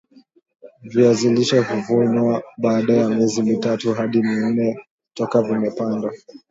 viazi 0.83 1.29
lishe 1.29 1.59
huvunwa 1.59 2.43
baada 2.57 2.93
ya 2.93 3.09
miezi 3.09 3.41
mitatu 3.43 3.93
hadi 3.93 4.23
minne 4.23 4.79
toka 5.13 5.41
vimepandwa 5.41 6.13